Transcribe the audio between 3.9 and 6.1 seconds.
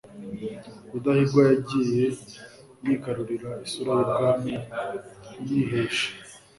ry'ubwami yihesha